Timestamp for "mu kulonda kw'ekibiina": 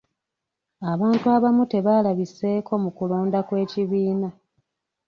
2.83-4.29